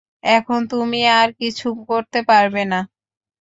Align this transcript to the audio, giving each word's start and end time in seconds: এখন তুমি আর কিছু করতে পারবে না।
এখন 0.31 0.59
তুমি 0.71 1.01
আর 1.19 1.29
কিছু 1.39 1.67
করতে 1.89 2.19
পারবে 2.29 2.63
না। 2.71 2.79